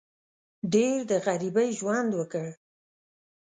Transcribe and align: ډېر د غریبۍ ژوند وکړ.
ډېر 0.73 0.97
د 1.09 1.11
غریبۍ 1.25 1.69
ژوند 1.79 2.11
وکړ. 2.15 2.47